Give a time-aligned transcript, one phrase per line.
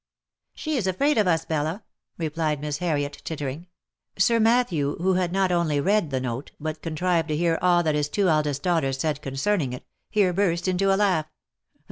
[0.01, 0.03] "■
[0.55, 1.83] She is afraid of us, Bella,"
[2.17, 3.67] replied Miss Harriet, tittering.
[4.17, 7.93] Sir Matthew, who had not only read the note, but contrived to hear all that
[7.93, 11.27] his two eldest daughters said concerning it, here burst into a laugh.